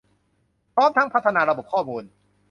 [0.75, 2.03] พร้อมทั้งพัฒนาระบบข้อมูล